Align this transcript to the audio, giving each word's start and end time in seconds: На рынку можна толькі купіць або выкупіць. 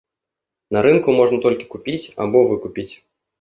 На 0.75 0.79
рынку 0.85 1.15
можна 1.19 1.37
толькі 1.45 1.67
купіць 1.75 2.11
або 2.27 2.39
выкупіць. 2.55 2.89